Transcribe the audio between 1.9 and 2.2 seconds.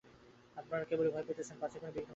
বিঘ্ন ঘটে।